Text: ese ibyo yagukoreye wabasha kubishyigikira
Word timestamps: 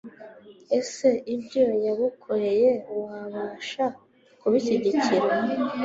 ese 0.79 1.07
ibyo 1.35 1.63
yagukoreye 1.85 2.71
wabasha 3.05 3.85
kubishyigikira 4.39 5.35